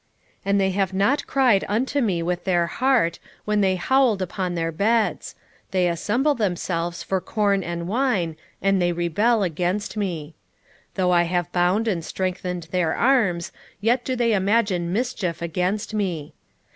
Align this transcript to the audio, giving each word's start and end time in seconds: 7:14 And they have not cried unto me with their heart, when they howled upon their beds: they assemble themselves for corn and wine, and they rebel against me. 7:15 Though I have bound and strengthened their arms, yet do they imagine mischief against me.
7:14 0.37 0.37
And 0.45 0.59
they 0.61 0.69
have 0.71 0.93
not 0.95 1.27
cried 1.27 1.63
unto 1.69 2.01
me 2.01 2.23
with 2.23 2.43
their 2.43 2.65
heart, 2.65 3.19
when 3.45 3.61
they 3.61 3.75
howled 3.75 4.19
upon 4.19 4.55
their 4.55 4.71
beds: 4.71 5.35
they 5.69 5.87
assemble 5.87 6.33
themselves 6.33 7.03
for 7.03 7.21
corn 7.21 7.61
and 7.61 7.87
wine, 7.87 8.35
and 8.63 8.81
they 8.81 8.91
rebel 8.93 9.43
against 9.43 9.95
me. 9.95 10.33
7:15 10.95 10.95
Though 10.95 11.11
I 11.11 11.23
have 11.29 11.51
bound 11.51 11.87
and 11.87 12.03
strengthened 12.03 12.67
their 12.71 12.95
arms, 12.95 13.51
yet 13.79 14.03
do 14.03 14.15
they 14.15 14.33
imagine 14.33 14.91
mischief 14.91 15.39
against 15.39 15.93
me. 15.93 16.33